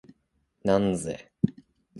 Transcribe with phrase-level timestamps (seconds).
[0.63, 1.29] なんぜ？